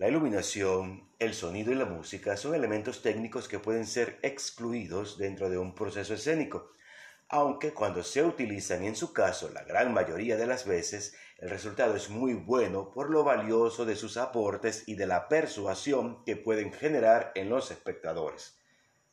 [0.00, 5.50] La iluminación, el sonido y la música son elementos técnicos que pueden ser excluidos dentro
[5.50, 6.70] de un proceso escénico,
[7.28, 11.96] aunque cuando se utilizan en su caso la gran mayoría de las veces, el resultado
[11.96, 16.72] es muy bueno por lo valioso de sus aportes y de la persuasión que pueden
[16.72, 18.58] generar en los espectadores.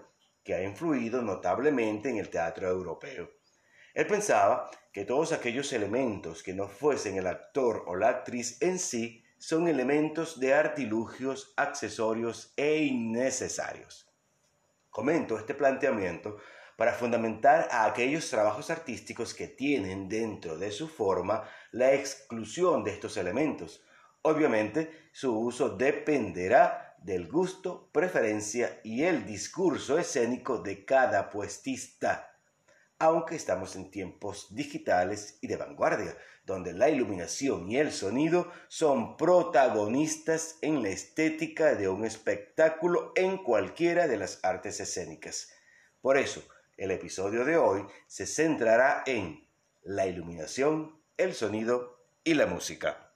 [0.47, 3.29] que ha influido notablemente en el teatro europeo.
[3.93, 8.79] Él pensaba que todos aquellos elementos que no fuesen el actor o la actriz en
[8.79, 14.09] sí son elementos de artilugios, accesorios e innecesarios.
[14.89, 16.37] Comento este planteamiento
[16.77, 22.91] para fundamentar a aquellos trabajos artísticos que tienen dentro de su forma la exclusión de
[22.91, 23.83] estos elementos.
[24.21, 32.27] Obviamente, su uso dependerá del gusto, preferencia y el discurso escénico de cada puestista
[32.99, 39.17] aunque estamos en tiempos digitales y de vanguardia, donde la iluminación y el sonido son
[39.17, 45.51] protagonistas en la estética de un espectáculo en cualquiera de las artes escénicas.
[46.01, 46.41] Por eso,
[46.77, 49.47] el episodio de hoy se centrará en
[49.83, 53.06] la iluminación, el sonido y la música.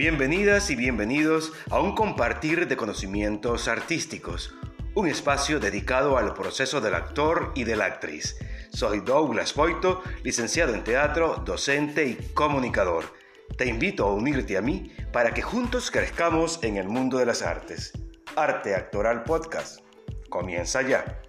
[0.00, 4.54] Bienvenidas y bienvenidos a un compartir de conocimientos artísticos,
[4.94, 8.38] un espacio dedicado al proceso del actor y de la actriz.
[8.72, 13.12] Soy Douglas Poito, licenciado en teatro, docente y comunicador.
[13.58, 17.42] Te invito a unirte a mí para que juntos crezcamos en el mundo de las
[17.42, 17.92] artes.
[18.36, 19.80] Arte Actoral Podcast.
[20.30, 21.20] Comienza ya.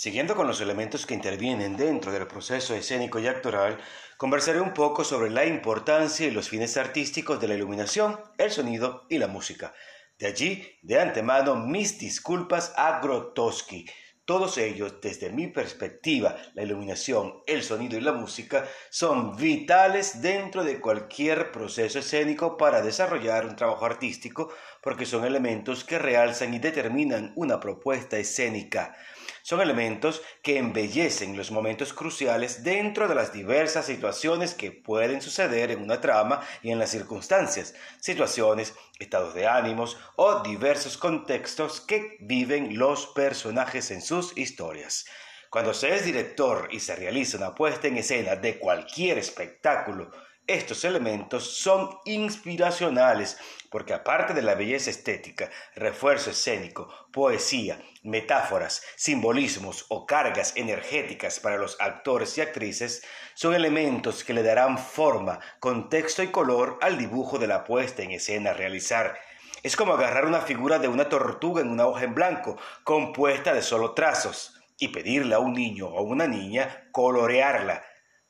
[0.00, 3.76] Siguiendo con los elementos que intervienen dentro del proceso escénico y actoral,
[4.16, 9.04] conversaré un poco sobre la importancia y los fines artísticos de la iluminación, el sonido
[9.10, 9.74] y la música.
[10.18, 13.90] De allí, de antemano, mis disculpas a Grotowski.
[14.24, 20.64] Todos ellos, desde mi perspectiva, la iluminación, el sonido y la música son vitales dentro
[20.64, 24.50] de cualquier proceso escénico para desarrollar un trabajo artístico
[24.82, 28.96] porque son elementos que realzan y determinan una propuesta escénica.
[29.42, 35.70] Son elementos que embellecen los momentos cruciales dentro de las diversas situaciones que pueden suceder
[35.70, 42.18] en una trama y en las circunstancias, situaciones, estados de ánimos o diversos contextos que
[42.20, 45.06] viven los personajes en sus historias.
[45.50, 50.10] Cuando se es director y se realiza una puesta en escena de cualquier espectáculo,
[50.54, 53.38] estos elementos son inspiracionales
[53.70, 61.56] porque aparte de la belleza estética, refuerzo escénico, poesía, metáforas, simbolismos o cargas energéticas para
[61.56, 67.38] los actores y actrices, son elementos que le darán forma, contexto y color al dibujo
[67.38, 69.18] de la puesta en escena a realizar.
[69.62, 73.62] Es como agarrar una figura de una tortuga en una hoja en blanco, compuesta de
[73.62, 77.84] solo trazos, y pedirle a un niño o una niña colorearla.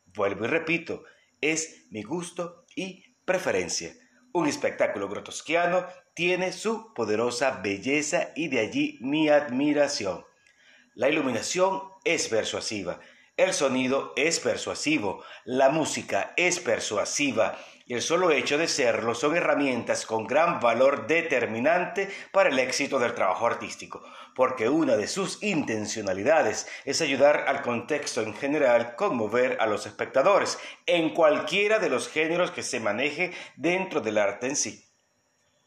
[0.05, 1.05] Vuelvo y repito,
[1.41, 3.95] es mi gusto y preferencia.
[4.33, 10.25] Un espectáculo grotosquiano tiene su poderosa belleza y de allí mi admiración.
[10.95, 13.01] La iluminación es persuasiva,
[13.37, 17.59] el sonido es persuasivo, la música es persuasiva
[17.91, 23.01] y el solo hecho de serlo son herramientas con gran valor determinante para el éxito
[23.01, 24.01] del trabajo artístico,
[24.37, 30.57] porque una de sus intencionalidades es ayudar al contexto en general, conmover a los espectadores
[30.87, 34.85] en cualquiera de los géneros que se maneje dentro del arte en sí.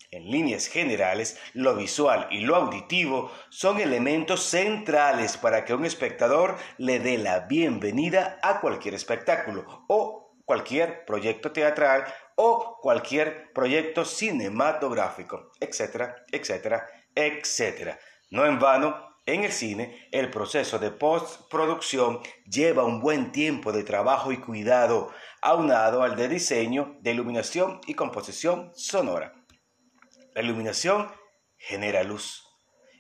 [0.09, 6.56] En líneas generales, lo visual y lo auditivo son elementos centrales para que un espectador
[6.77, 12.06] le dé la bienvenida a cualquier espectáculo o cualquier proyecto teatral
[12.36, 18.00] o cualquier proyecto cinematográfico, etcétera, etcétera, etcétera.
[18.30, 23.84] No en vano, en el cine, el proceso de postproducción lleva un buen tiempo de
[23.84, 25.12] trabajo y cuidado,
[25.42, 29.34] aunado al de diseño, de iluminación y composición sonora.
[30.34, 31.10] La iluminación
[31.57, 32.44] genera luz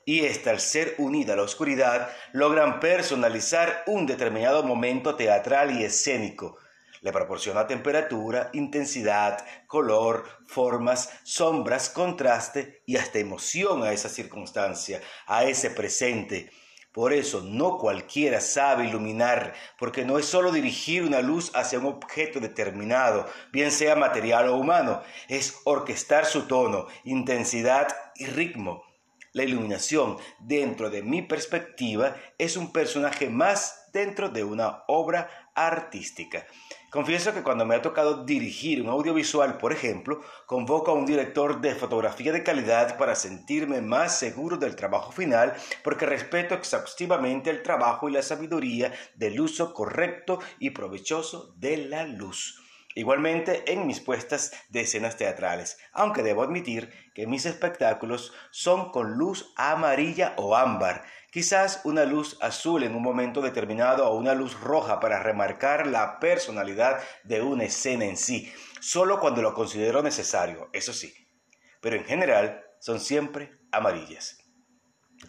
[0.05, 5.83] y esta al ser unida a la oscuridad logran personalizar un determinado momento teatral y
[5.83, 6.57] escénico,
[7.03, 15.43] le proporciona temperatura, intensidad, color, formas, sombras, contraste y hasta emoción a esa circunstancia, a
[15.43, 16.49] ese presente.
[16.93, 21.87] Por eso no cualquiera sabe iluminar, porque no es solo dirigir una luz hacia un
[21.87, 28.83] objeto determinado, bien sea material o humano, es orquestar su tono, intensidad y ritmo.
[29.33, 36.45] La iluminación, dentro de mi perspectiva, es un personaje más dentro de una obra artística.
[36.93, 41.59] Confieso que cuando me ha tocado dirigir un audiovisual, por ejemplo, convoco a un director
[41.59, 47.63] de fotografía de calidad para sentirme más seguro del trabajo final, porque respeto exhaustivamente el
[47.63, 52.62] trabajo y la sabiduría del uso correcto y provechoso de la luz.
[52.95, 59.13] Igualmente en mis puestas de escenas teatrales, aunque debo admitir que mis espectáculos son con
[59.13, 64.59] luz amarilla o ámbar, quizás una luz azul en un momento determinado o una luz
[64.59, 70.69] roja para remarcar la personalidad de una escena en sí, solo cuando lo considero necesario,
[70.71, 71.11] eso sí,
[71.81, 74.37] pero en general son siempre amarillas.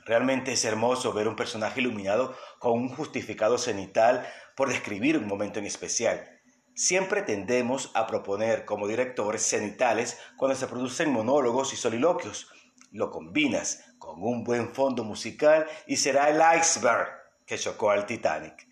[0.05, 5.61] Realmente es hermoso ver un personaje iluminado con un justificado cenital por describir un momento
[5.61, 6.35] en especial
[6.75, 12.49] Siempre tendemos a proponer como directores cenitales cuando se producen monólogos y soliloquios.
[12.91, 17.09] Lo combinas con un buen fondo musical y será el iceberg
[17.47, 18.67] que chocó al Titanic.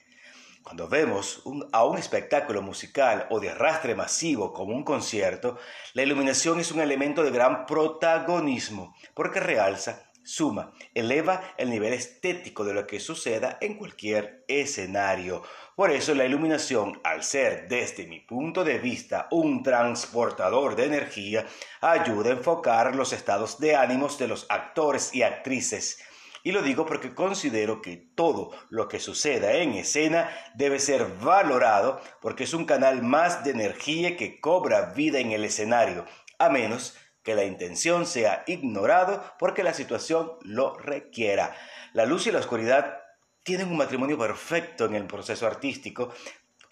[0.64, 5.58] Cuando vemos a un espectáculo musical o de arrastre masivo como un concierto,
[5.94, 12.65] la iluminación es un elemento de gran protagonismo porque realza suma, eleva el nivel estético
[12.65, 15.43] de lo que suceda en cualquier escenario.
[15.75, 21.47] Por eso la iluminación, al ser desde mi punto de vista un transportador de energía,
[21.81, 25.99] ayuda a enfocar los estados de ánimos de los actores y actrices.
[26.45, 32.01] Y lo digo porque considero que todo lo que suceda en escena debe ser valorado
[32.21, 36.05] porque es un canal más de energía que cobra vida en el escenario,
[36.39, 41.55] a menos que la intención sea ignorado porque la situación lo requiera.
[41.93, 42.99] La luz y la oscuridad
[43.43, 46.13] tienen un matrimonio perfecto en el proceso artístico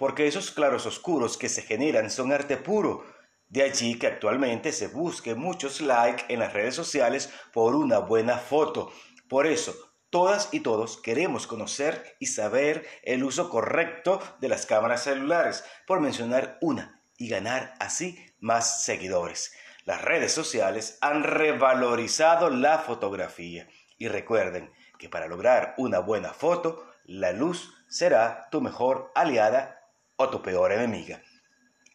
[0.01, 3.05] porque esos claros oscuros que se generan son arte puro.
[3.49, 8.39] De allí que actualmente se busque muchos likes en las redes sociales por una buena
[8.39, 8.91] foto.
[9.29, 9.75] Por eso,
[10.09, 16.01] todas y todos queremos conocer y saber el uso correcto de las cámaras celulares, por
[16.01, 19.53] mencionar una, y ganar así más seguidores.
[19.91, 23.67] Las redes sociales han revalorizado la fotografía
[23.99, 29.83] y recuerden que para lograr una buena foto, la luz será tu mejor aliada
[30.15, 31.21] o tu peor enemiga.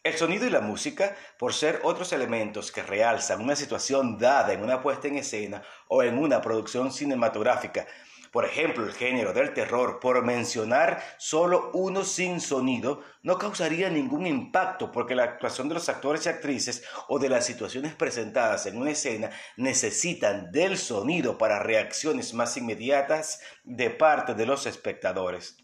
[0.04, 4.62] El sonido y la música, por ser otros elementos que realzan una situación dada en
[4.62, 7.86] una puesta en escena o en una producción cinematográfica,
[8.32, 14.26] por ejemplo, el género del terror, por mencionar solo uno sin sonido, no causaría ningún
[14.26, 18.76] impacto porque la actuación de los actores y actrices o de las situaciones presentadas en
[18.76, 25.56] una escena necesitan del sonido para reacciones más inmediatas de parte de los espectadores.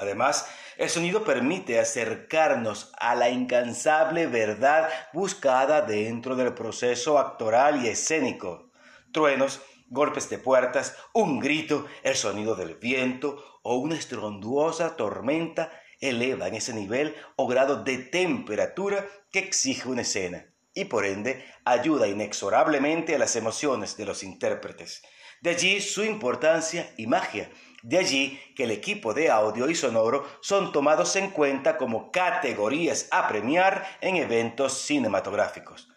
[0.00, 0.46] Además,
[0.78, 8.70] el sonido permite acercarnos a la incansable verdad buscada dentro del proceso actoral y escénico.
[9.12, 15.70] Truenos, golpes de puertas, un grito, el sonido del viento o una estronduosa tormenta
[16.00, 22.06] elevan ese nivel o grado de temperatura que exige una escena y por ende ayuda
[22.06, 25.02] inexorablemente a las emociones de los intérpretes.
[25.42, 27.50] De allí su importancia y magia.
[27.82, 33.08] De allí que el equipo de audio y sonoro son tomados en cuenta como categorías
[33.10, 35.88] a premiar en eventos cinematográficos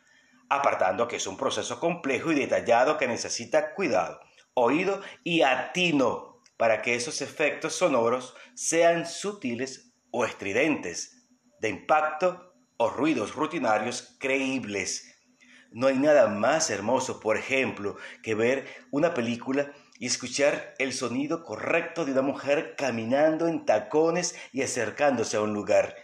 [0.50, 4.20] apartando que es un proceso complejo y detallado que necesita cuidado,
[4.54, 11.28] oído y atino para que esos efectos sonoros sean sutiles o estridentes,
[11.60, 15.10] de impacto o ruidos rutinarios creíbles.
[15.72, 21.44] No hay nada más hermoso, por ejemplo, que ver una película y escuchar el sonido
[21.44, 25.96] correcto de una mujer caminando en tacones y acercándose a un lugar.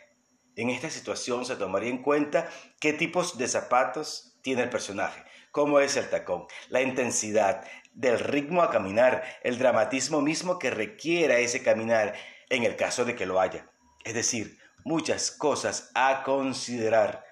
[0.56, 5.80] En esta situación se tomaría en cuenta qué tipos de zapatos, tiene el personaje, cómo
[5.80, 11.64] es el tacón, la intensidad del ritmo a caminar, el dramatismo mismo que requiera ese
[11.64, 12.16] caminar
[12.50, 13.70] en el caso de que lo haya.
[14.04, 17.26] Es decir, muchas cosas a considerar.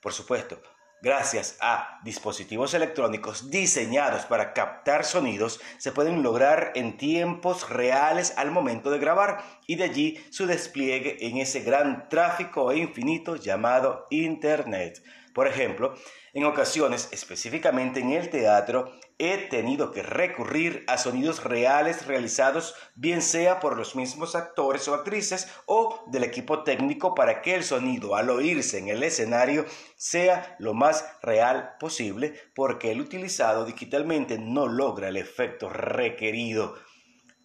[0.00, 0.60] Por supuesto,
[1.02, 8.50] gracias a dispositivos electrónicos diseñados para captar sonidos, se pueden lograr en tiempos reales al
[8.50, 15.02] momento de grabar y de allí su despliegue en ese gran tráfico infinito llamado Internet.
[15.34, 15.94] Por ejemplo,
[16.32, 23.20] en ocasiones, específicamente en el teatro, he tenido que recurrir a sonidos reales realizados bien
[23.20, 28.14] sea por los mismos actores o actrices o del equipo técnico para que el sonido
[28.14, 34.68] al oírse en el escenario sea lo más real posible porque el utilizado digitalmente no
[34.68, 36.76] logra el efecto requerido.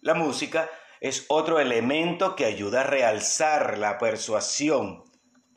[0.00, 0.70] La música
[1.00, 5.10] es otro elemento que ayuda a realzar la persuasión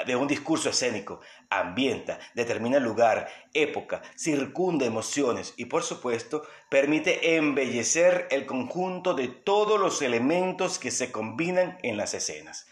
[0.05, 1.21] de un discurso escénico,
[1.59, 9.79] ambienta, determina lugar, época, circunda emociones y por supuesto permite embellecer el conjunto de todos
[9.79, 12.67] los elementos que se combinan en las escenas.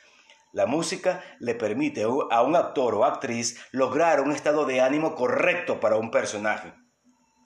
[0.53, 5.79] La música le permite a un actor o actriz lograr un estado de ánimo correcto
[5.79, 6.73] para un personaje.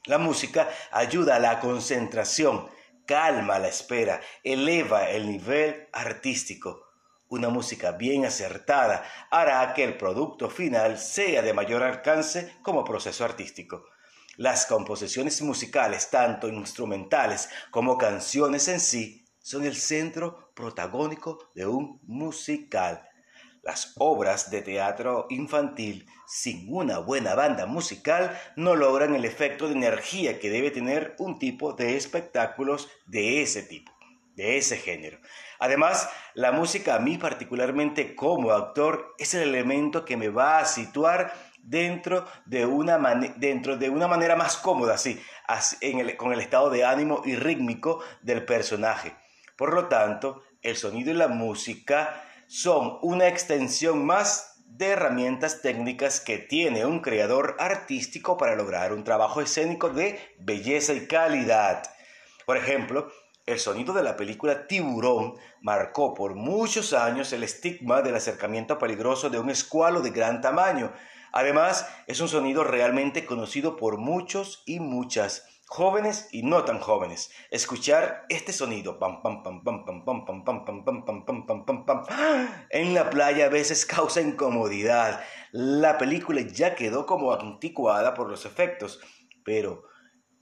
[0.06, 2.68] La música ayuda a la concentración,
[3.06, 6.85] calma la espera, eleva el nivel artístico.
[7.28, 13.26] Una música bien acertada hará que el producto final sea de mayor alcance como proceso
[13.26, 13.86] artístico.
[14.38, 22.00] Las composiciones musicales, tanto instrumentales como canciones en sí, son el centro protagónico de un
[22.04, 23.08] musical.
[23.64, 29.74] Las obras de teatro infantil sin una buena banda musical no logran el efecto de
[29.74, 33.92] energía que debe tener un tipo de espectáculos de ese tipo,
[34.36, 35.20] de ese género.
[35.66, 40.66] Además, la música a mí particularmente como actor es el elemento que me va a
[40.66, 43.00] situar dentro de una,
[43.38, 45.20] dentro de una manera más cómoda, así,
[46.18, 49.16] con el estado de ánimo y rítmico del personaje.
[49.58, 56.20] Por lo tanto, el sonido y la música son una extensión más de herramientas técnicas
[56.20, 61.82] que tiene un creador artístico para lograr un trabajo escénico de belleza y calidad.
[62.46, 63.10] Por ejemplo,
[63.46, 69.30] el sonido de la película Tiburón marcó por muchos años el estigma del acercamiento peligroso
[69.30, 70.92] de un escualo de gran tamaño.
[71.32, 77.32] Además, es un sonido realmente conocido por muchos y muchas jóvenes y no tan jóvenes,
[77.50, 79.00] escuchar este sonido
[82.70, 85.22] en la playa a veces causa incomodidad.
[85.52, 89.00] La película ya quedó como anticuada por los efectos,
[89.44, 89.84] pero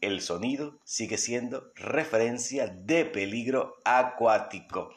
[0.04, 4.90] el sonido sigue siendo referencia de peligro acuático.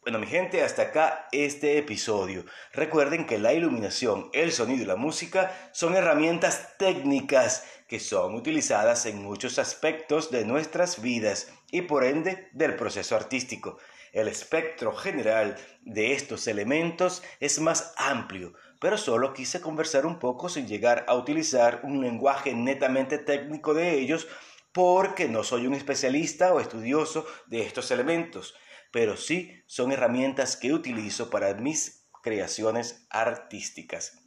[0.00, 2.44] Bueno, mi gente, hasta acá este episodio.
[2.72, 9.06] Recuerden que la iluminación, el sonido y la música son herramientas técnicas que son utilizadas
[9.06, 13.78] en muchos aspectos de nuestras vidas y por ende del proceso artístico.
[14.12, 18.52] El espectro general de estos elementos es más amplio,
[18.84, 23.98] pero solo quise conversar un poco sin llegar a utilizar un lenguaje netamente técnico de
[23.98, 24.28] ellos
[24.72, 28.54] porque no soy un especialista o estudioso de estos elementos
[28.92, 34.22] pero sí son herramientas que utilizo para mis creaciones artísticas.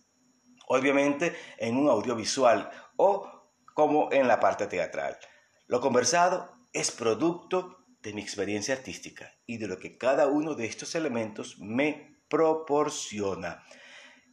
[0.67, 5.19] Obviamente en un audiovisual o como en la parte teatral.
[5.67, 10.65] Lo conversado es producto de mi experiencia artística y de lo que cada uno de
[10.65, 13.63] estos elementos me proporciona.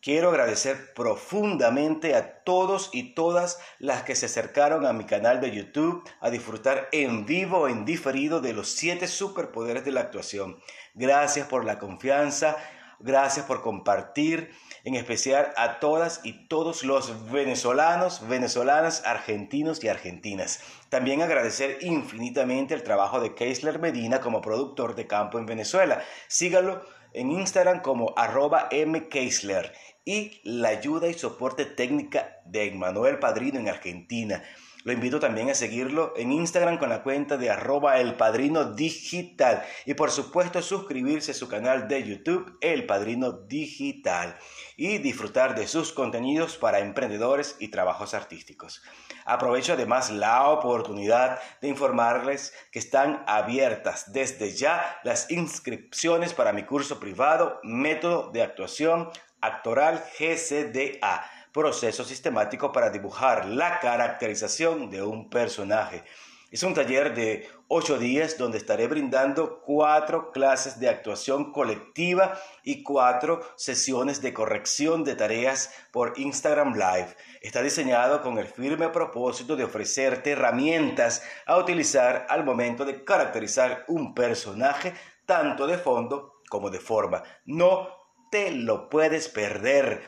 [0.04, 5.50] Quiero agradecer profundamente a todos y todas las que se acercaron a mi canal de
[5.50, 10.60] YouTube a disfrutar en vivo o en diferido de los siete superpoderes de la actuación.
[10.92, 12.58] Gracias por la confianza,
[12.98, 14.50] gracias por compartir,
[14.84, 20.60] en especial a todas y todos los venezolanos, venezolanas, argentinos y argentinas.
[20.90, 26.02] También agradecer infinitamente el trabajo de Keisler Medina como productor de campo en Venezuela.
[26.28, 26.82] Síganlo
[27.14, 29.72] en Instagram como arroba mkeisler
[30.04, 34.42] y la ayuda y soporte técnica de Emmanuel Padrino en Argentina.
[34.84, 39.64] Lo invito también a seguirlo en Instagram con la cuenta de arroba el padrino digital
[39.86, 44.36] y por supuesto suscribirse a su canal de YouTube El Padrino Digital
[44.76, 48.82] y disfrutar de sus contenidos para emprendedores y trabajos artísticos.
[49.24, 56.64] Aprovecho además la oportunidad de informarles que están abiertas desde ya las inscripciones para mi
[56.64, 59.08] curso privado Método de Actuación
[59.44, 66.02] Actoral GCDA, proceso sistemático para dibujar la caracterización de un personaje.
[66.50, 72.82] Es un taller de ocho días donde estaré brindando cuatro clases de actuación colectiva y
[72.82, 77.14] cuatro sesiones de corrección de tareas por Instagram Live.
[77.42, 83.84] Está diseñado con el firme propósito de ofrecerte herramientas a utilizar al momento de caracterizar
[83.88, 84.94] un personaje
[85.26, 87.22] tanto de fondo como de forma.
[87.44, 88.03] No
[88.34, 90.02] lo puedes perder.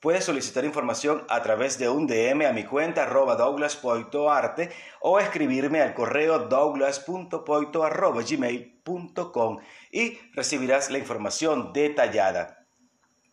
[0.00, 5.82] Puedes solicitar información a través de un DM a mi cuenta arroba douglaspoitoarte o escribirme
[5.82, 9.58] al correo douglas.poito gmail.com
[9.90, 12.66] y recibirás la información detallada.